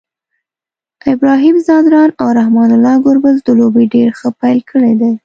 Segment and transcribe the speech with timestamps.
[1.13, 5.11] ابراهیم ځدراڼ او رحمان الله ګربز د لوبي ډير ښه پیل کړی دی